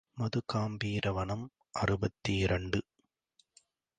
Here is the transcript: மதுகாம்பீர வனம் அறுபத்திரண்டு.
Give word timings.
மதுகாம்பீர 0.17 1.11
வனம் 1.11 1.43
அறுபத்திரண்டு. 1.71 2.79